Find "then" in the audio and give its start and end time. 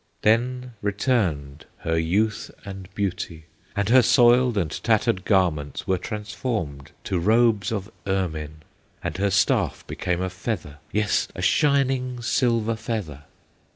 0.23-0.73